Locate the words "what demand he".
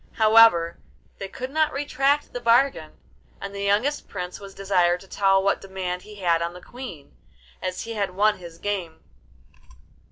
5.43-6.15